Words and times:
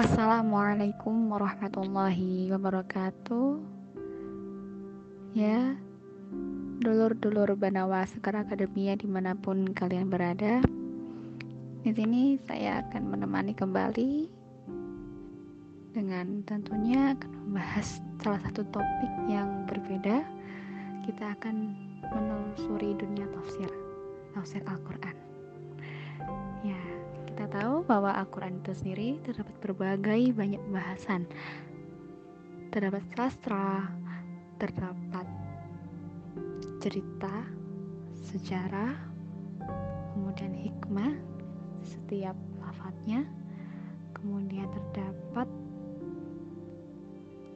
Assalamualaikum 0.00 1.28
warahmatullahi 1.28 2.48
wabarakatuh. 2.48 3.60
Ya, 5.36 5.76
dulur-dulur 6.80 7.52
Banawa 7.52 8.08
Sekar 8.08 8.32
Akademia 8.40 8.96
di 8.96 9.04
mana 9.04 9.36
pun 9.36 9.68
kalian 9.76 10.08
berada. 10.08 10.64
Di 11.84 11.92
sini 11.92 12.40
saya 12.48 12.80
akan 12.80 13.12
menemani 13.12 13.52
kembali 13.52 14.32
dengan 15.92 16.48
tentunya 16.48 17.12
akan 17.12 17.52
membahas 17.52 18.00
salah 18.24 18.40
satu 18.40 18.64
topik 18.72 19.12
yang 19.28 19.68
berbeda. 19.68 20.24
Kita 21.04 21.36
akan 21.36 21.76
menelusuri 22.08 22.96
dunia 22.96 23.28
tafsir, 23.36 23.68
tafsir 24.32 24.64
Al-Quran. 24.64 25.16
Ya, 26.64 26.80
kita 27.30 27.46
tahu 27.46 27.86
bahwa 27.86 28.10
Al-Quran 28.18 28.58
itu 28.58 28.74
sendiri 28.74 29.08
terdapat 29.22 29.54
berbagai 29.62 30.34
banyak 30.34 30.58
bahasan. 30.74 31.30
Terdapat 32.74 33.06
sastra, 33.14 33.86
terdapat 34.58 35.30
cerita, 36.82 37.46
sejarah, 38.18 38.98
kemudian 40.10 40.58
hikmah 40.58 41.14
setiap 41.86 42.34
lafadznya, 42.58 43.22
kemudian 44.10 44.66
terdapat 44.74 45.46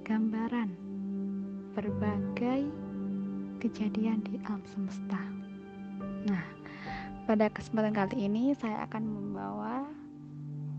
gambaran 0.06 0.70
berbagai 1.74 2.70
kejadian 3.58 4.22
di 4.22 4.38
alam 4.46 4.62
semesta. 4.70 5.18
Nah, 6.30 6.44
pada 7.24 7.48
kesempatan 7.48 7.96
kali 7.96 8.28
ini 8.28 8.52
saya 8.52 8.84
akan 8.84 9.23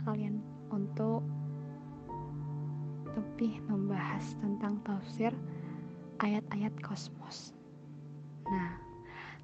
kalian 0.06 0.40
untuk 0.70 1.26
lebih 3.18 3.58
membahas 3.66 4.38
tentang 4.40 4.78
tafsir 4.86 5.34
ayat-ayat 6.24 6.72
kosmos. 6.86 7.52
Nah, 8.46 8.78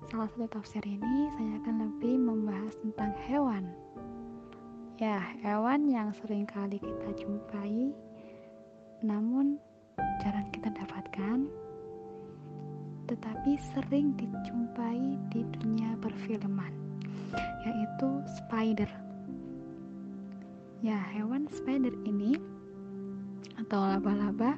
salah 0.08 0.30
satu 0.32 0.48
tafsir 0.48 0.84
ini 0.86 1.28
saya 1.36 1.60
akan 1.66 1.76
lebih 1.90 2.16
membahas 2.16 2.74
tentang 2.80 3.12
hewan. 3.28 3.66
Ya, 5.02 5.18
hewan 5.42 5.90
yang 5.90 6.14
sering 6.14 6.46
kali 6.46 6.78
kita 6.78 7.10
jumpai, 7.18 7.90
namun 9.02 9.58
jarang 10.22 10.46
kita 10.54 10.70
dapatkan, 10.78 11.50
tetapi 13.10 13.58
sering 13.74 14.14
dijumpai 14.14 15.18
di 15.34 15.42
dunia 15.58 15.98
perfilman 16.00 16.72
yaitu 17.66 18.10
spider. 18.38 19.11
Ya, 20.82 20.98
hewan 21.14 21.46
spider 21.54 21.94
ini 22.10 22.42
atau 23.62 23.86
laba-laba 23.86 24.58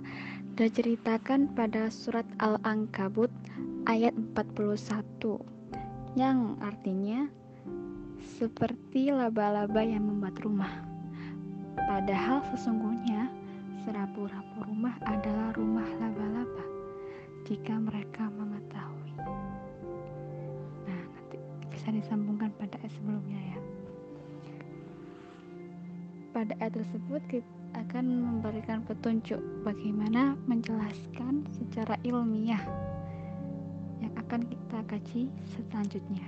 diceritakan 0.55 1.51
pada 1.51 1.91
surat 1.91 2.23
Al-Ankabut 2.39 3.27
ayat 3.91 4.15
41 4.31 5.43
yang 6.15 6.55
artinya 6.63 7.27
seperti 8.39 9.11
laba-laba 9.11 9.83
yang 9.83 10.07
membuat 10.07 10.39
rumah. 10.47 10.71
Padahal 11.75 12.39
sesungguhnya 12.55 13.27
serapu-rapu 13.83 14.63
rumah 14.63 14.95
adalah 15.03 15.51
rumah 15.59 15.87
laba-laba 15.99 16.63
jika 17.43 17.75
mereka 17.75 18.31
mengetahui 18.31 19.11
bisa 21.83 21.99
disambungkan 21.99 22.47
pada 22.55 22.79
ayat 22.79 22.95
sebelumnya 22.95 23.35
ya 23.43 23.59
pada 26.33 26.57
ayat 26.57 26.81
tersebut 26.81 27.21
kita 27.29 27.45
akan 27.77 28.05
memberikan 28.09 28.81
petunjuk 28.83 29.37
bagaimana 29.61 30.33
menjelaskan 30.49 31.45
secara 31.53 31.93
ilmiah 32.01 32.61
yang 34.01 34.13
akan 34.17 34.41
kita 34.49 34.79
kaji 34.89 35.21
selanjutnya. 35.53 36.25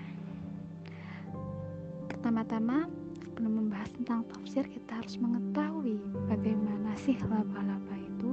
Pertama-tama 2.07 2.85
sebelum 3.25 3.65
membahas 3.65 3.89
tentang 3.97 4.23
tafsir 4.29 4.63
kita 4.69 5.01
harus 5.01 5.17
mengetahui 5.17 5.97
bagaimana 6.29 6.93
sih 7.01 7.17
laba-laba 7.25 7.97
itu 7.97 8.29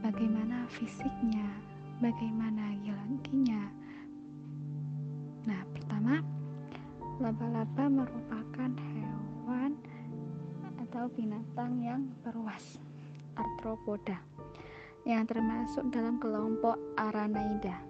bagaimana 0.00 0.66
fisiknya 0.72 1.46
bagaimana 2.00 2.74
geologinya 2.82 3.62
Nah, 5.42 5.58
pertama, 5.74 6.22
laba-laba 7.18 7.90
merupakan 7.90 8.41
atau 10.92 11.08
binatang 11.16 11.80
yang 11.80 12.04
berwas, 12.20 12.76
arthropoda, 13.32 14.20
yang 15.08 15.24
termasuk 15.24 15.88
dalam 15.88 16.20
kelompok 16.20 16.76
Aranaida. 17.00 17.80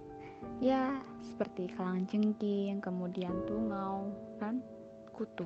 Ya, 0.63 1.03
seperti 1.19 1.67
kalangjengking, 1.75 2.79
kemudian 2.79 3.35
tungau, 3.51 4.07
dan 4.39 4.63
kutu. 5.11 5.43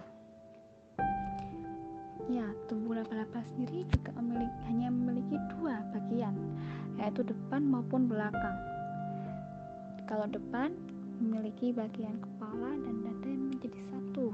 Ya, 2.28 2.44
tubuh 2.68 3.00
laba-laba 3.00 3.40
sendiri 3.48 3.88
juga 3.88 4.12
memiliki, 4.20 4.58
hanya 4.68 4.92
memiliki 4.92 5.40
dua 5.56 5.80
bagian, 5.96 6.36
yaitu 7.00 7.24
depan 7.24 7.64
maupun 7.64 8.04
belakang. 8.04 8.60
Kalau 10.04 10.28
depan 10.28 10.76
memiliki 11.24 11.72
bagian 11.72 12.20
kepala 12.20 12.76
dan 12.84 13.00
dada 13.00 13.28
yang 13.32 13.48
menjadi 13.48 13.80
satu. 13.88 14.28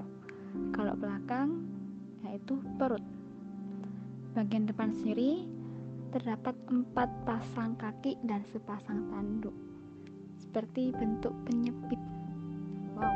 Kalau 0.74 0.98
belakang, 0.98 1.71
yaitu 2.32 2.56
perut. 2.80 3.04
Bagian 4.32 4.64
depan 4.64 4.96
sendiri 4.96 5.44
terdapat 6.16 6.56
empat 6.72 7.12
pasang 7.28 7.76
kaki 7.76 8.16
dan 8.24 8.40
sepasang 8.48 9.12
tanduk, 9.12 9.52
seperti 10.40 10.96
bentuk 10.96 11.36
penyepit. 11.44 12.00
Wow. 12.96 13.12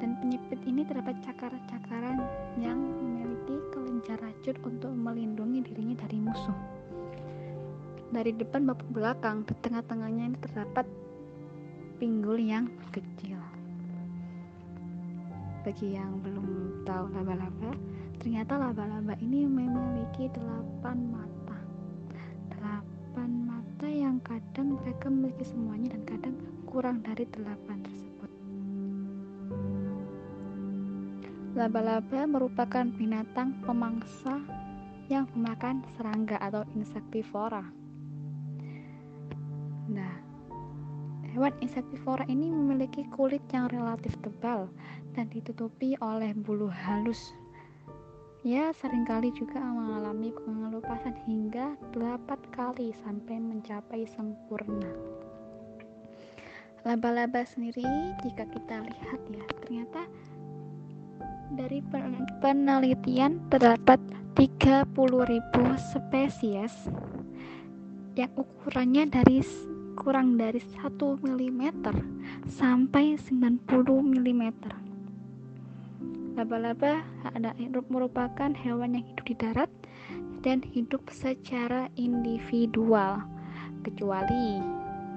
Dan 0.00 0.16
penyepit 0.20 0.60
ini 0.64 0.84
terdapat 0.88 1.20
cakar-cakaran 1.24 2.24
yang 2.60 2.76
memiliki 2.80 3.56
kelenjar 3.72 4.16
racun 4.20 4.56
untuk 4.64 4.92
melindungi 4.92 5.64
dirinya 5.64 5.96
dari 6.04 6.18
musuh. 6.20 6.56
Dari 8.12 8.32
depan 8.32 8.64
maupun 8.64 8.92
belakang, 8.92 9.44
di 9.48 9.56
tengah-tengahnya 9.60 10.24
ini 10.32 10.38
terdapat 10.40 10.84
pinggul 11.96 12.36
yang 12.36 12.68
kecil. 12.92 13.55
Bagi 15.66 15.98
yang 15.98 16.22
belum 16.22 16.46
tahu 16.86 17.10
laba-laba, 17.10 17.74
ternyata 18.22 18.54
laba-laba 18.54 19.18
ini 19.18 19.50
memiliki 19.50 20.30
delapan 20.30 21.10
mata. 21.10 21.58
Delapan 22.54 23.30
mata 23.50 23.88
yang 23.90 24.22
kadang 24.22 24.78
mereka 24.78 25.10
memiliki 25.10 25.42
semuanya 25.42 25.98
dan 25.98 26.02
kadang 26.06 26.36
kurang 26.70 27.02
dari 27.02 27.26
delapan 27.34 27.82
tersebut. 27.82 28.30
Laba-laba 31.58 32.30
merupakan 32.30 32.86
binatang 32.86 33.58
pemangsa 33.66 34.38
yang 35.10 35.26
memakan 35.34 35.82
serangga 35.98 36.38
atau 36.46 36.62
insektivora. 36.78 37.66
Nah, 39.90 40.26
Hewan 41.36 41.52
insektivora 41.60 42.24
ini 42.32 42.48
memiliki 42.48 43.04
kulit 43.12 43.44
yang 43.52 43.68
relatif 43.68 44.16
tebal 44.24 44.72
dan 45.16 45.32
ditutupi 45.32 45.96
oleh 46.04 46.36
bulu 46.36 46.68
halus. 46.68 47.32
Ya, 48.46 48.70
sering 48.76 49.02
kali 49.08 49.34
juga 49.34 49.58
mengalami 49.58 50.30
pengelupasan 50.30 51.18
hingga 51.26 51.74
8 51.96 52.54
kali 52.54 52.94
sampai 53.02 53.42
mencapai 53.42 54.06
sempurna. 54.06 54.86
Laba-laba 56.86 57.42
sendiri 57.42 57.82
jika 58.22 58.46
kita 58.46 58.86
lihat 58.86 59.20
ya, 59.34 59.42
ternyata 59.58 60.06
dari 61.58 61.82
penelitian 62.38 63.42
terdapat 63.50 63.98
30.000 64.38 64.94
spesies 65.90 66.86
yang 68.14 68.30
ukurannya 68.38 69.10
dari 69.10 69.42
kurang 69.98 70.38
dari 70.38 70.62
1 70.62 70.94
mm 71.02 71.62
sampai 72.46 73.18
90 73.18 73.66
mm. 73.90 74.85
Laba-laba 76.36 77.00
merupakan 77.88 78.52
hewan 78.52 78.92
yang 78.92 79.08
hidup 79.08 79.24
di 79.24 79.34
darat 79.40 79.72
dan 80.44 80.60
hidup 80.60 81.08
secara 81.08 81.88
individual, 81.96 83.24
kecuali 83.80 84.60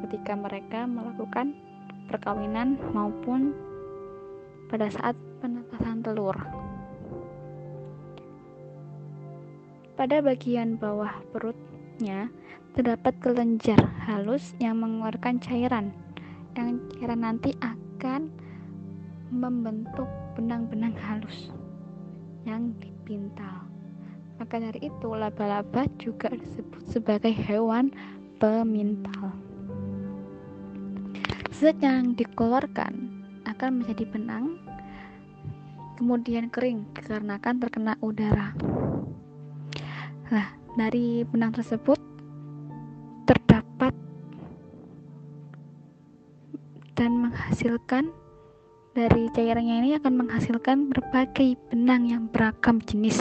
ketika 0.08 0.40
mereka 0.40 0.88
melakukan 0.88 1.60
perkawinan 2.08 2.80
maupun 2.96 3.52
pada 4.72 4.88
saat 4.88 5.20
penetasan 5.44 6.00
telur. 6.08 6.40
Pada 10.00 10.24
bagian 10.24 10.80
bawah 10.80 11.20
perutnya 11.36 12.32
terdapat 12.80 13.12
kelenjar 13.20 13.92
halus 14.08 14.56
yang 14.64 14.80
mengeluarkan 14.80 15.44
cairan 15.44 15.92
yang 16.56 16.80
cairan 16.96 17.28
nanti 17.28 17.52
akan 17.60 18.32
membentuk 19.30 20.10
benang-benang 20.36 20.94
halus 20.98 21.54
yang 22.46 22.74
dipintal 22.82 23.70
Maka 24.40 24.56
dari 24.56 24.88
itu, 24.88 25.12
laba-laba 25.12 25.84
juga 26.00 26.32
disebut 26.32 26.88
sebagai 26.88 27.36
hewan 27.36 27.92
pemintal. 28.40 29.36
Zat 31.52 31.76
yang 31.84 32.16
dikeluarkan 32.16 33.20
akan 33.44 33.84
menjadi 33.84 34.08
benang, 34.08 34.56
kemudian 36.00 36.48
kering 36.48 36.88
dikarenakan 36.96 37.60
terkena 37.60 38.00
udara. 38.00 38.56
Nah, 40.32 40.56
dari 40.80 41.28
benang 41.28 41.52
tersebut 41.52 42.00
terdapat 43.28 43.92
dan 46.96 47.28
menghasilkan 47.28 48.08
dari 49.00 49.32
cairannya 49.32 49.80
ini 49.80 49.90
akan 49.96 50.28
menghasilkan 50.28 50.92
berbagai 50.92 51.56
benang 51.72 52.12
yang 52.12 52.28
beragam 52.28 52.84
jenis. 52.84 53.16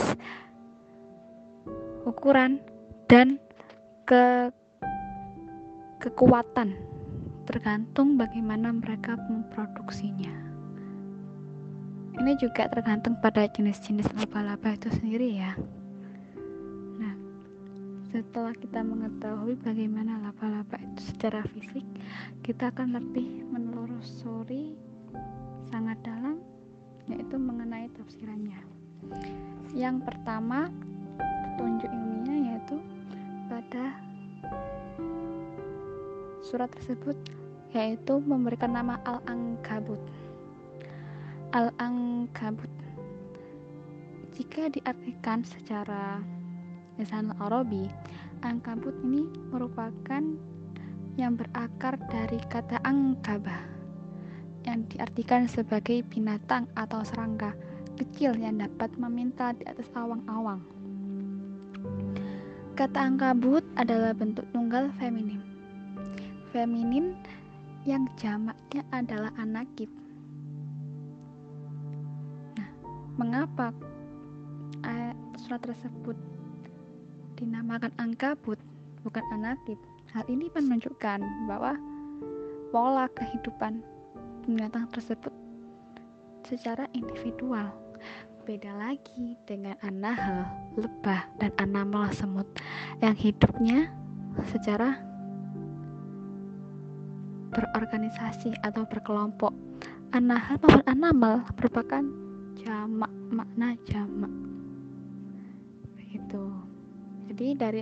Ukuran 2.03 2.59
dan 3.07 3.39
ke 4.03 4.51
kekuatan. 6.03 6.75
Tergantung 7.47 8.19
bagaimana 8.19 8.75
mereka 8.75 9.15
memproduksinya. 9.15 10.35
Ini 12.19 12.35
juga 12.35 12.67
tergantung 12.67 13.15
pada 13.23 13.47
jenis-jenis 13.47 14.11
laba-laba 14.19 14.75
itu 14.75 14.91
sendiri 14.91 15.39
ya. 15.39 15.55
Nah 16.99 17.15
setelah 18.11 18.51
kita 18.51 18.83
mengetahui 18.83 19.55
bagaimana 19.63 20.27
laba-laba 20.27 20.75
itu 20.75 21.15
secara 21.15 21.39
fisik 21.47 21.87
kita 22.43 22.67
akan 22.67 22.99
lebih 22.99 23.47
menelusuri 23.47 24.88
sangat 25.67 25.99
dalam 26.01 26.39
yaitu 27.11 27.35
mengenai 27.35 27.91
tafsirannya. 27.99 28.59
Yang 29.75 30.07
pertama 30.07 30.71
petunjuk 31.19 31.91
ilmiah 31.91 32.55
yaitu 32.55 32.79
pada 33.51 33.99
surat 36.39 36.71
tersebut 36.71 37.19
yaitu 37.75 38.23
memberikan 38.23 38.71
nama 38.71 38.97
Al-Ankabut. 39.03 39.99
Al-Ankabut 41.51 42.71
jika 44.39 44.71
diartikan 44.71 45.43
secara 45.43 46.23
lisan 46.95 47.35
Arabi, 47.43 47.91
Ankabut 48.39 48.95
ini 49.03 49.27
merupakan 49.51 50.23
yang 51.19 51.35
berakar 51.35 51.99
dari 52.07 52.39
kata 52.47 52.79
angkabah 52.87 53.68
yang 54.69 54.85
diartikan 54.93 55.49
sebagai 55.49 56.05
binatang 56.13 56.69
atau 56.77 57.01
serangga 57.01 57.57
kecil 57.97 58.37
yang 58.37 58.61
dapat 58.61 58.93
meminta 59.01 59.51
di 59.57 59.65
atas 59.65 59.89
awang-awang. 59.97 60.61
Kata 62.77 63.11
angkabut 63.11 63.65
adalah 63.75 64.13
bentuk 64.13 64.45
tunggal 64.55 64.87
feminin. 65.01 65.41
Feminin 66.53 67.17
yang 67.83 68.07
jamaknya 68.15 68.85
adalah 68.93 69.33
anakib. 69.35 69.89
Nah, 72.55 72.69
mengapa 73.19 73.73
surat 75.39 75.65
tersebut 75.65 76.15
dinamakan 77.35 77.91
angkabut 77.97 78.59
bukan 79.03 79.25
anakib? 79.33 79.79
Hal 80.15 80.23
ini 80.31 80.47
menunjukkan 80.53 81.19
bahwa 81.51 81.75
pola 82.71 83.11
kehidupan 83.11 83.83
binatang 84.49 84.89
tersebut 84.89 85.33
secara 86.49 86.89
individual 86.97 87.69
Beda 88.49 88.73
lagi 88.81 89.37
dengan 89.45 89.77
anahel, 89.85 90.41
lebah, 90.73 91.21
dan 91.37 91.53
anamal 91.61 92.09
semut 92.09 92.49
yang 92.97 93.13
hidupnya 93.13 93.93
secara 94.49 94.97
berorganisasi 97.53 98.57
atau 98.65 98.89
berkelompok. 98.89 99.53
Anahel 100.17 100.57
maupun 100.65 100.81
anamal 100.89 101.45
merupakan 101.61 102.01
jamak, 102.57 103.13
makna 103.29 103.77
jamak. 103.85 104.33
Begitu. 105.93 106.49
Jadi 107.29 107.47
dari 107.53 107.81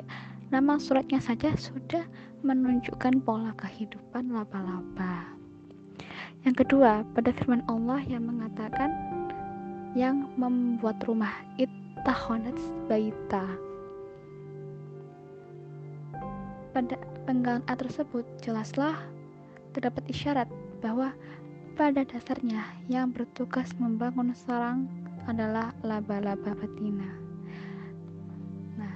nama 0.51 0.75
suratnya 0.75 1.23
saja 1.23 1.55
sudah 1.55 2.03
menunjukkan 2.43 3.23
pola 3.23 3.55
kehidupan 3.55 4.35
laba-laba. 4.35 5.36
Yang 6.47 6.63
kedua, 6.63 7.03
pada 7.11 7.35
firman 7.35 7.59
Allah 7.67 7.99
yang 8.07 8.23
mengatakan 8.23 8.95
yang 9.99 10.31
membuat 10.39 10.95
rumah 11.03 11.35
ittahonat 11.59 12.55
baita 12.87 13.43
pada 16.71 16.95
penggalan 17.27 17.59
A 17.67 17.75
tersebut 17.75 18.23
jelaslah 18.39 18.95
terdapat 19.75 20.07
isyarat 20.07 20.47
bahwa 20.79 21.11
pada 21.75 22.07
dasarnya 22.07 22.63
yang 22.87 23.11
bertugas 23.11 23.67
membangun 23.75 24.31
sarang 24.31 24.87
adalah 25.27 25.75
laba-laba 25.83 26.55
betina. 26.55 27.11
Nah, 28.79 28.95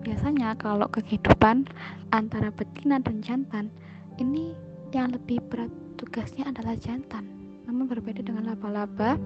biasanya 0.00 0.56
kalau 0.56 0.88
kehidupan 0.88 1.68
antara 2.16 2.48
betina 2.48 2.96
dan 2.96 3.20
jantan 3.20 3.68
ini 4.16 4.56
yang 4.96 5.12
lebih 5.12 5.44
berat 5.52 5.68
tugasnya 5.98 6.46
adalah 6.48 6.78
jantan. 6.78 7.26
Namun 7.66 7.90
berbeda 7.90 8.24
dengan 8.24 8.48
laba-laba 8.48 9.20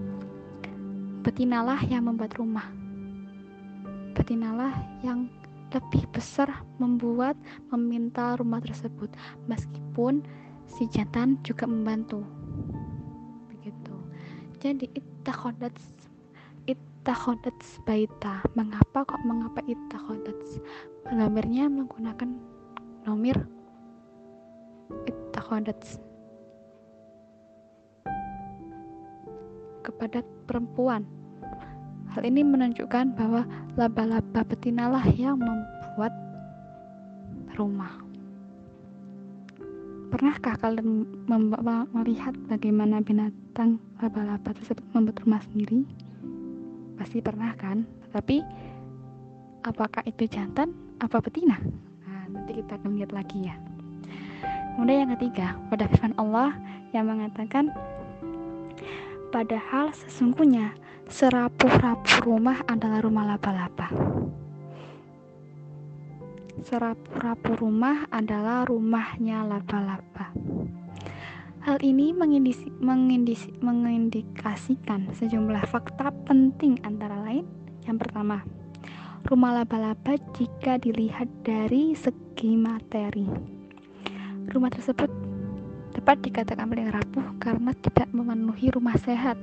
Betinalah 1.23 1.79
yang 1.87 2.11
membuat 2.11 2.35
rumah. 2.35 2.67
Betinalah 4.19 4.75
yang 5.07 5.31
lebih 5.71 6.03
besar 6.11 6.51
membuat 6.83 7.39
meminta 7.71 8.35
rumah 8.43 8.59
tersebut 8.59 9.07
meskipun 9.47 10.27
si 10.67 10.91
jantan 10.91 11.39
juga 11.47 11.71
membantu. 11.71 12.27
Begitu. 13.55 13.95
Jadi 14.59 14.91
ittakhodat 14.99 15.79
ittakhodat 16.67 17.55
baita. 17.87 18.43
Mengapa 18.59 19.07
kok 19.07 19.23
mengapa 19.23 19.63
ittakhodat 19.71 20.35
lamirnya 21.07 21.71
menggunakan 21.71 22.35
nomir. 23.07 23.39
Ittakhodat 25.07 25.79
kepada 29.83 30.23
perempuan. 30.47 31.03
Hal 32.15 32.23
ini 32.29 32.45
menunjukkan 32.45 33.17
bahwa 33.17 33.43
laba-laba 33.75 34.45
betinalah 34.45 35.05
yang 35.17 35.41
membuat 35.41 36.13
rumah. 37.57 37.93
Pernahkah 40.13 40.61
kalian 40.61 41.09
melihat 41.97 42.37
bagaimana 42.53 43.01
binatang 43.01 43.81
laba-laba 43.97 44.53
tersebut 44.53 44.85
membuat 44.93 45.25
rumah 45.25 45.41
sendiri? 45.49 45.89
Pasti 47.01 47.25
pernah 47.25 47.57
kan? 47.57 47.89
Tapi 48.13 48.45
apakah 49.65 50.05
itu 50.05 50.29
jantan 50.29 50.77
apa 51.01 51.17
betina? 51.17 51.57
Nah, 52.05 52.29
nanti 52.29 52.61
kita 52.61 52.77
akan 52.77 53.01
lihat 53.01 53.17
lagi 53.17 53.49
ya. 53.49 53.57
Kemudian 54.77 55.09
yang 55.09 55.13
ketiga, 55.17 55.57
pada 55.73 55.89
firman 55.89 56.13
Allah 56.21 56.57
yang 56.93 57.09
mengatakan 57.09 57.73
Padahal 59.33 59.97
sesungguhnya 59.97 60.77
serapu-rapu 61.09 62.21
rumah 62.21 62.61
adalah 62.69 63.01
rumah 63.01 63.25
laba-laba. 63.33 63.89
Serapu-rapu 66.61 67.57
rumah 67.57 68.05
adalah 68.13 68.69
rumahnya 68.69 69.41
laba-laba. 69.49 70.37
Hal 71.65 71.81
ini 71.81 72.13
mengindisi, 72.13 72.69
mengindisi, 72.77 73.57
mengindikasikan 73.65 75.09
sejumlah 75.17 75.65
fakta 75.65 76.13
penting 76.29 76.77
antara 76.85 77.17
lain. 77.25 77.49
Yang 77.89 78.05
pertama, 78.05 78.45
rumah 79.25 79.65
laba-laba 79.65 80.13
jika 80.37 80.77
dilihat 80.77 81.31
dari 81.41 81.97
segi 81.97 82.53
materi. 82.53 83.25
Rumah 84.53 84.71
tersebut 84.77 85.22
dapat 85.93 86.25
dikatakan 86.25 86.69
paling 86.69 86.89
rapuh 86.89 87.27
karena 87.37 87.77
tidak 87.85 88.09
memenuhi 88.11 88.73
rumah 88.73 88.97
sehat. 88.97 89.37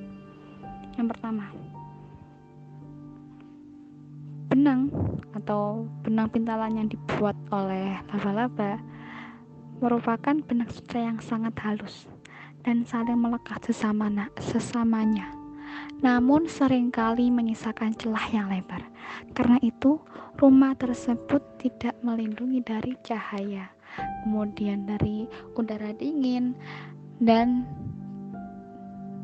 Yang 0.98 1.16
pertama, 1.16 1.46
benang 4.50 4.90
atau 5.38 5.86
benang 6.02 6.28
pintalan 6.28 6.84
yang 6.84 6.88
dibuat 6.90 7.38
oleh 7.54 8.02
laba-laba 8.10 8.82
merupakan 9.80 10.36
benang 10.44 10.68
sutra 10.74 11.08
yang 11.08 11.22
sangat 11.24 11.56
halus 11.64 12.10
dan 12.66 12.84
saling 12.84 13.16
melekat 13.16 13.64
sesama 13.64 14.12
sesamanya. 14.42 15.32
Namun 16.04 16.50
sering 16.50 16.90
kali 16.90 17.30
menyisakan 17.32 17.96
celah 17.96 18.26
yang 18.34 18.50
lebar. 18.50 18.84
Karena 19.38 19.62
itu, 19.62 20.02
rumah 20.42 20.74
tersebut 20.76 21.40
tidak 21.62 21.96
melindungi 22.04 22.60
dari 22.64 22.96
cahaya 23.06 23.79
kemudian 24.24 24.86
dari 24.88 25.26
udara 25.58 25.92
dingin 25.96 26.56
dan 27.20 27.68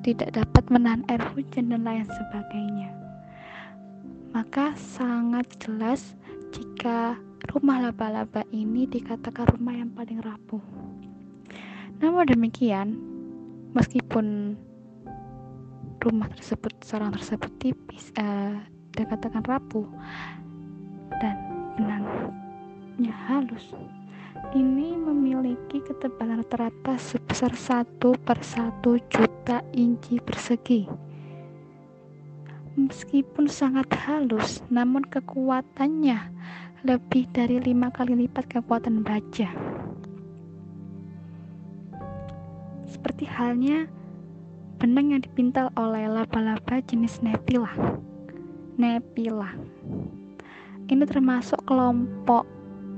tidak 0.06 0.38
dapat 0.38 0.64
menahan 0.70 1.02
air 1.10 1.22
hujan 1.34 1.74
dan 1.74 1.82
lain 1.82 2.06
sebagainya. 2.06 2.92
maka 4.36 4.76
sangat 4.76 5.48
jelas 5.64 6.12
jika 6.52 7.16
rumah 7.56 7.88
laba-laba 7.88 8.44
ini 8.52 8.84
dikatakan 8.84 9.48
rumah 9.56 9.72
yang 9.72 9.96
paling 9.96 10.20
rapuh. 10.20 10.60
Namun 12.04 12.28
demikian, 12.28 13.00
meskipun 13.72 14.60
rumah 16.04 16.28
tersebut 16.36 16.76
sarang 16.84 17.16
tersebut 17.16 17.48
tipis 17.64 18.12
uh, 18.20 18.60
dikatakan 18.92 19.42
rapuh 19.48 19.88
dan 21.24 21.36
benangnya 21.80 23.16
halus 23.32 23.72
ini 24.56 24.96
memiliki 24.96 25.84
ketebalan 25.84 26.44
rata-rata 26.44 26.96
sebesar 26.96 27.52
1 27.56 28.00
per 28.00 28.40
1 28.40 28.84
juta 29.12 29.64
inci 29.76 30.20
persegi 30.20 30.88
meskipun 32.76 33.48
sangat 33.48 33.88
halus 34.04 34.60
namun 34.68 35.08
kekuatannya 35.08 36.32
lebih 36.84 37.28
dari 37.32 37.64
lima 37.64 37.88
kali 37.92 38.28
lipat 38.28 38.60
kekuatan 38.60 39.02
baja 39.02 39.50
seperti 42.86 43.28
halnya 43.28 43.88
benang 44.76 45.16
yang 45.16 45.24
dipintal 45.24 45.72
oleh 45.80 46.06
laba-laba 46.06 46.84
jenis 46.84 47.24
Nepila. 47.24 47.72
Nepila. 48.76 49.56
Ini 50.86 51.04
termasuk 51.08 51.64
kelompok 51.64 52.44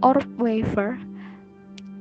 orb 0.01 0.25
waver 0.41 0.97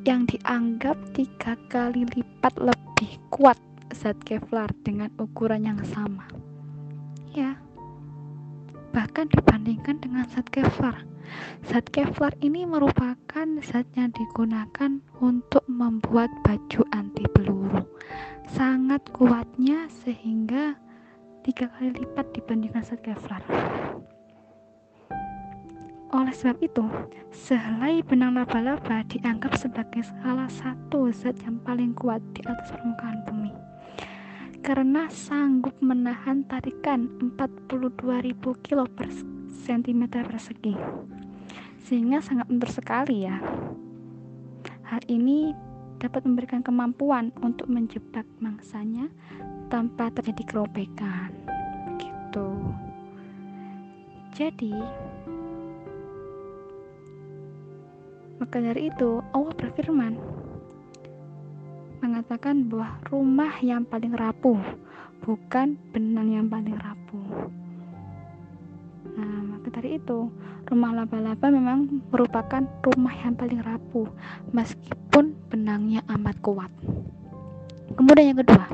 yang 0.06 0.22
dianggap 0.30 0.94
tiga 1.18 1.58
kali 1.66 2.06
lipat 2.14 2.54
lebih 2.62 3.18
kuat 3.34 3.58
zat 3.90 4.14
Kevlar 4.22 4.70
dengan 4.86 5.10
ukuran 5.18 5.66
yang 5.66 5.82
sama. 5.82 6.30
Ya, 7.34 7.58
bahkan 8.94 9.26
dibandingkan 9.26 9.98
dengan 9.98 10.22
zat 10.30 10.46
Kevlar. 10.54 11.02
Zat 11.66 11.90
Kevlar 11.90 12.38
ini 12.38 12.62
merupakan 12.62 13.46
zat 13.66 13.90
yang 13.98 14.14
digunakan 14.14 15.02
untuk 15.18 15.66
membuat 15.66 16.30
baju 16.46 16.86
anti 16.94 17.26
peluru 17.34 17.82
sangat 18.54 19.02
kuatnya 19.10 19.90
sehingga 20.06 20.78
tiga 21.42 21.66
kali 21.74 21.98
lipat 21.98 22.30
dibandingkan 22.30 22.86
zat 22.86 23.02
Kevlar. 23.02 23.42
Oleh 26.14 26.30
sebab 26.30 26.62
itu, 26.62 26.86
sehelai 27.34 27.98
benang 28.06 28.38
laba-laba 28.38 29.02
dianggap 29.10 29.58
sebagai 29.58 30.06
salah 30.06 30.46
satu 30.46 31.10
zat 31.10 31.34
yang 31.42 31.58
paling 31.66 31.98
kuat 31.98 32.22
di 32.30 32.46
atas 32.46 32.70
permukaan 32.70 33.26
bumi. 33.26 33.50
Karena 34.62 35.10
sanggup 35.10 35.74
menahan 35.82 36.46
tarikan 36.46 37.10
42.000 37.34 38.38
kilo 38.62 38.86
per 38.86 39.10
cm 39.66 40.02
persegi. 40.06 40.74
Sehingga 41.82 42.22
sangat 42.22 42.46
bentur 42.46 42.70
sekali 42.70 43.26
ya. 43.26 43.42
Hal 44.86 45.02
ini 45.10 45.50
dapat 45.98 46.22
memberikan 46.22 46.62
kemampuan 46.62 47.34
untuk 47.42 47.66
menjebak 47.66 48.26
mangsanya 48.38 49.10
tanpa 49.66 50.14
terjadi 50.14 50.46
kerobekan. 50.46 51.34
Begitu. 51.90 52.48
Jadi, 54.36 54.76
maka 58.36 58.56
dari 58.60 58.92
itu 58.92 59.24
Allah 59.32 59.54
berfirman 59.56 60.14
mengatakan 62.04 62.68
bahwa 62.68 63.00
rumah 63.08 63.52
yang 63.64 63.82
paling 63.88 64.12
rapuh 64.12 64.60
bukan 65.24 65.74
benang 65.90 66.28
yang 66.30 66.46
paling 66.46 66.76
rapuh. 66.76 67.50
Nah, 69.16 69.56
maka 69.56 69.72
dari 69.80 69.96
itu, 69.96 70.28
rumah 70.68 70.92
laba-laba 70.92 71.48
memang 71.48 72.04
merupakan 72.12 72.62
rumah 72.84 73.14
yang 73.24 73.32
paling 73.32 73.64
rapuh, 73.64 74.04
meskipun 74.52 75.32
benangnya 75.48 76.04
amat 76.12 76.36
kuat. 76.44 76.68
Kemudian 77.96 78.36
yang 78.36 78.38
kedua, 78.44 78.66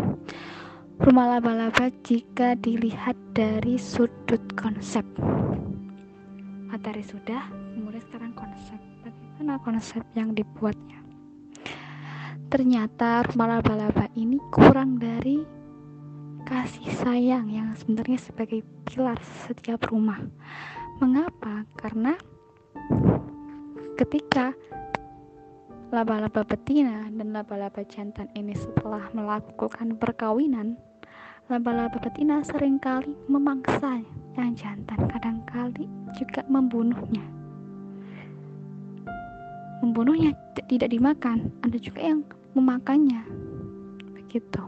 rumah 0.99 1.39
laba-laba 1.39 1.95
jika 2.03 2.59
dilihat 2.59 3.15
dari 3.39 3.79
sudut 3.79 4.43
konsep. 4.59 5.07
Materi 6.67 7.07
sudah, 7.07 7.47
kemudian 7.79 8.03
sekarang 8.11 8.35
konsep. 8.35 8.82
Bagaimana 9.43 9.67
konsep 9.67 10.07
yang 10.15 10.39
dibuatnya? 10.39 11.03
Ternyata 12.47 13.27
rumah 13.27 13.59
laba-laba 13.59 14.07
ini 14.15 14.39
kurang 14.55 15.03
dari 15.03 15.43
kasih 16.47 16.87
sayang 17.03 17.51
yang 17.51 17.75
sebenarnya 17.75 18.23
sebagai 18.23 18.63
pilar 18.87 19.19
setiap 19.43 19.91
rumah. 19.91 20.23
Mengapa? 21.03 21.67
Karena 21.75 22.15
ketika 23.99 24.55
laba-laba 25.91 26.47
betina 26.47 27.11
dan 27.11 27.35
laba-laba 27.35 27.83
jantan 27.83 28.31
ini 28.39 28.55
setelah 28.55 29.11
melakukan 29.11 29.99
perkawinan, 29.99 30.79
laba-laba 31.51 31.99
betina 31.99 32.47
sering 32.47 32.79
kali 32.79 33.19
memangsa 33.27 34.07
yang 34.39 34.55
jantan, 34.55 35.03
kadangkali 35.11 35.91
juga 36.15 36.47
membunuhnya. 36.47 37.42
Membunuhnya 39.83 40.33
tidak 40.71 40.95
dimakan, 40.95 41.51
ada 41.67 41.75
juga 41.77 42.01
yang 42.01 42.23
memakannya. 42.55 43.27
Begitu. 44.15 44.63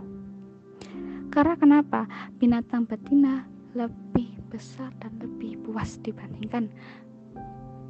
Karena 1.31 1.55
kenapa? 1.55 2.11
Binatang 2.43 2.85
betina 2.85 3.47
lebih 3.79 4.35
besar 4.51 4.91
dan 4.99 5.15
lebih 5.23 5.59
puas 5.63 5.99
dibandingkan 6.03 6.67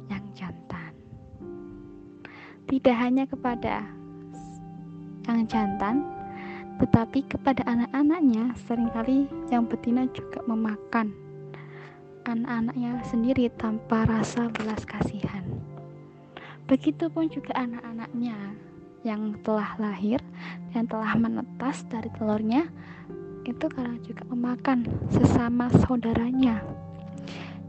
yang 0.09 0.25
jantan. 0.37 0.93
Tidak 2.69 2.95
hanya 2.97 3.25
kepada 3.25 3.85
yang 5.25 5.45
jantan, 5.49 6.05
tetapi 6.77 7.25
kepada 7.25 7.65
anak-anaknya 7.65 8.53
sering 8.65 8.89
kali 8.93 9.25
yang 9.49 9.65
betina 9.65 10.05
juga 10.13 10.41
memakan 10.45 11.25
anak-anaknya 12.25 13.05
sendiri 13.05 13.45
tanpa 13.53 14.09
rasa 14.09 14.49
belas 14.49 14.81
kasihan. 14.81 15.44
Begitupun 16.65 17.29
juga 17.29 17.53
anak-anaknya 17.61 18.57
yang 19.05 19.37
telah 19.45 19.77
lahir 19.77 20.17
dan 20.73 20.89
telah 20.89 21.13
menetas 21.13 21.85
dari 21.85 22.09
telurnya 22.17 22.65
itu 23.45 23.69
karena 23.69 24.01
juga 24.01 24.25
memakan 24.33 24.89
sesama 25.13 25.69
saudaranya 25.85 26.65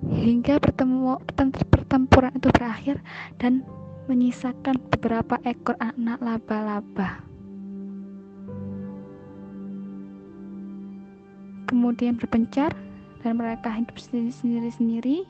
hingga 0.04 0.56
pertemu, 0.60 1.20
pertempuran 1.68 2.32
itu 2.36 2.48
berakhir 2.52 2.96
dan 3.40 3.64
menyisakan 4.06 4.78
beberapa 4.92 5.40
ekor 5.42 5.74
anak 5.82 6.20
laba-laba. 6.22 7.24
Kemudian 11.66 12.14
berpencar 12.14 12.70
dan 13.26 13.42
mereka 13.42 13.74
hidup 13.74 13.98
sendiri-sendiri. 13.98 15.26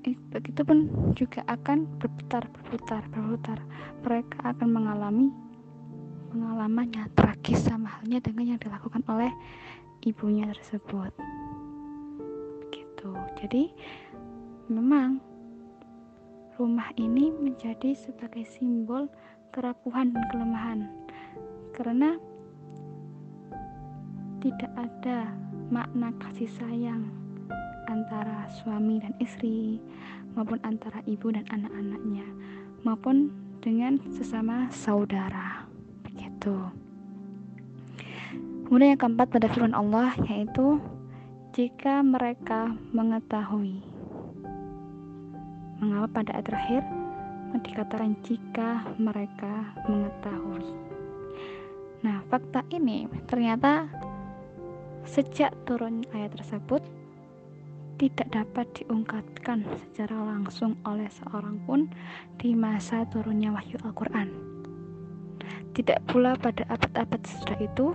Eh, 0.00 0.16
begitupun 0.32 0.88
juga 1.12 1.44
akan 1.44 1.84
berputar, 2.00 2.48
berputar, 2.48 3.04
berputar. 3.12 3.60
Mereka 4.00 4.38
akan 4.48 4.68
mengalami 4.72 5.28
pengalamannya 6.32 7.04
tragis 7.12 7.68
sama 7.68 8.00
halnya 8.00 8.16
dengan 8.24 8.56
yang 8.56 8.60
dilakukan 8.64 9.04
oleh 9.12 9.28
ibunya 10.00 10.48
tersebut. 10.56 11.12
Gitu 12.72 13.12
jadi 13.44 13.68
memang 14.72 15.20
rumah 16.56 16.88
ini 16.96 17.28
menjadi 17.36 17.92
sebagai 17.92 18.48
simbol 18.48 19.04
kerapuhan 19.52 20.16
dan 20.16 20.24
kelemahan. 20.32 20.80
Karena 21.76 22.16
tidak 24.40 24.72
ada 24.80 25.28
makna 25.68 26.08
kasih 26.24 26.48
sayang 26.56 27.19
antara 27.90 28.46
suami 28.62 29.02
dan 29.02 29.12
istri 29.18 29.82
maupun 30.38 30.62
antara 30.62 31.02
ibu 31.10 31.34
dan 31.34 31.42
anak-anaknya 31.50 32.24
maupun 32.86 33.34
dengan 33.60 33.98
sesama 34.14 34.70
saudara 34.70 35.66
itu. 36.16 36.56
Kemudian 38.70 38.94
yang 38.94 39.02
keempat 39.02 39.34
pada 39.34 39.50
firman 39.50 39.74
Allah 39.74 40.14
yaitu 40.30 40.78
jika 41.50 42.06
mereka 42.06 42.70
mengetahui. 42.94 43.82
Mengapa 45.82 46.22
pada 46.22 46.38
ayat 46.38 46.46
terakhir 46.46 46.82
dikatakan 47.66 48.14
jika 48.22 48.86
mereka 48.94 49.74
mengetahui. 49.90 50.70
Nah, 52.06 52.22
fakta 52.30 52.62
ini 52.70 53.10
ternyata 53.26 53.90
sejak 55.02 55.50
turun 55.66 56.06
ayat 56.14 56.32
tersebut 56.38 56.80
tidak 58.00 58.32
dapat 58.32 58.64
diungkapkan 58.80 59.68
secara 59.76 60.16
langsung 60.16 60.80
oleh 60.88 61.12
seorang 61.12 61.60
pun 61.68 61.92
di 62.40 62.56
masa 62.56 63.04
turunnya 63.12 63.52
wahyu 63.52 63.76
Al-Quran 63.84 64.50
tidak 65.70 66.02
pula 66.10 66.34
pada 66.34 66.66
abad-abad 66.66 67.20
sesudah 67.22 67.58
itu, 67.62 67.94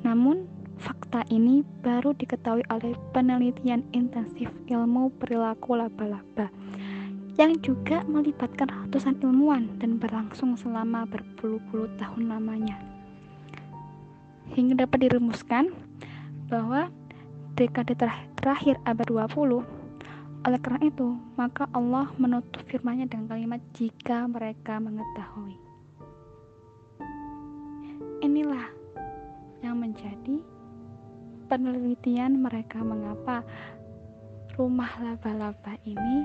namun 0.00 0.48
fakta 0.80 1.24
ini 1.28 1.60
baru 1.84 2.16
diketahui 2.16 2.64
oleh 2.72 2.96
penelitian 3.12 3.84
intensif 3.92 4.48
ilmu 4.68 5.12
perilaku 5.20 5.76
laba-laba 5.76 6.48
yang 7.36 7.52
juga 7.60 8.00
melibatkan 8.08 8.68
ratusan 8.68 9.20
ilmuwan 9.20 9.68
dan 9.76 10.00
berlangsung 10.00 10.56
selama 10.56 11.04
berpuluh-puluh 11.04 11.92
tahun 12.00 12.32
lamanya. 12.32 12.80
Hingga 14.56 14.88
dapat 14.88 15.04
dirumuskan 15.04 15.68
bahwa 16.48 16.88
dekade 17.56 17.96
terakhir 18.36 18.76
abad 18.84 19.08
20 19.08 19.86
oleh 20.46 20.62
karena 20.62 20.78
itu, 20.86 21.18
maka 21.34 21.66
Allah 21.74 22.06
menutup 22.22 22.62
firman-Nya 22.70 23.10
dengan 23.10 23.34
kalimat 23.34 23.58
jika 23.74 24.30
mereka 24.30 24.78
mengetahui. 24.78 25.58
Inilah 28.22 28.70
yang 29.66 29.82
menjadi 29.82 30.38
penelitian 31.50 32.46
mereka 32.46 32.78
mengapa 32.78 33.42
rumah 34.54 34.94
laba-laba 35.02 35.74
ini 35.82 36.22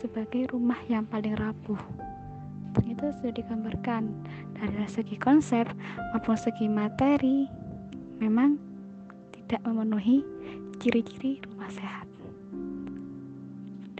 sebagai 0.00 0.48
rumah 0.48 0.80
yang 0.88 1.04
paling 1.04 1.36
rapuh. 1.36 1.78
Itu 2.88 3.12
sudah 3.20 3.36
digambarkan 3.36 4.08
dari 4.56 4.88
segi 4.88 5.20
konsep 5.20 5.68
maupun 6.16 6.40
segi 6.40 6.64
materi 6.64 7.44
memang 8.24 8.71
tidak 9.52 9.68
memenuhi 9.68 10.24
ciri-ciri 10.80 11.36
rumah 11.44 11.68
sehat. 11.68 12.08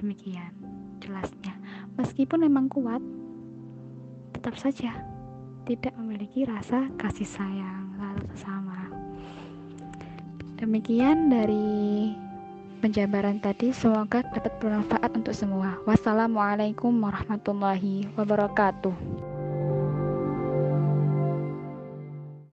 Demikian 0.00 0.48
jelasnya. 0.96 1.52
Meskipun 2.00 2.48
memang 2.48 2.72
kuat, 2.72 3.04
tetap 4.32 4.56
saja 4.56 4.96
tidak 5.68 5.92
memiliki 6.00 6.48
rasa 6.48 6.88
kasih 6.96 7.28
sayang 7.28 7.84
lalu 8.00 8.24
sesama. 8.32 8.80
Demikian 10.56 11.28
dari 11.28 12.16
penjabaran 12.80 13.36
tadi 13.36 13.76
semoga 13.76 14.24
dapat 14.32 14.56
bermanfaat 14.56 15.12
untuk 15.20 15.36
semua. 15.36 15.76
Wassalamualaikum 15.84 16.96
warahmatullahi 16.96 18.08
wabarakatuh. 18.16 19.31